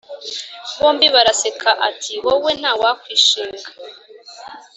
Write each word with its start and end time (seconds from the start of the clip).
bombi 0.79 1.07
baraseka 1.15 1.69
ati 1.89 2.13
wowe 2.25 2.51
ntawakwishinga 2.59 3.67